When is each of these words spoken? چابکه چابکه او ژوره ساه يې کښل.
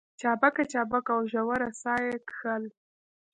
چابکه 0.21 0.63
چابکه 0.71 1.11
او 1.15 1.21
ژوره 1.31 1.69
ساه 1.81 2.01
يې 2.07 2.17
کښل. 2.29 2.63